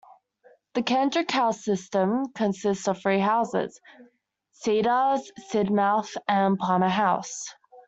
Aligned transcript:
The 0.73 0.81
Kendrick 0.81 1.29
House 1.29 1.63
system 1.63 2.33
consists 2.33 2.87
of 2.87 2.99
three 2.99 3.19
houses; 3.19 3.79
Cedars, 4.51 5.31
Sidmouth 5.51 6.17
and 6.27 6.57
Palmer 6.57 6.89
House. 6.89 7.53